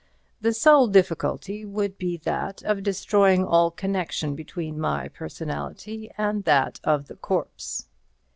[0.41, 6.79] The sole difficulty would be that of destroying all connection between my personality and that
[6.83, 7.85] of the corpse.